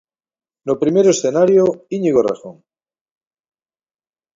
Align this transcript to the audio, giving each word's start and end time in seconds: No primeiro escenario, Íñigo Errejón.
No 0.67 0.75
primeiro 0.81 1.13
escenario, 1.15 1.63
Íñigo 1.95 2.19
Errejón. 2.21 2.57